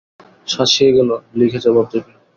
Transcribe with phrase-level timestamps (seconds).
[0.47, 2.11] শাসিয়ে গেল, লিখে জবাব দেবে।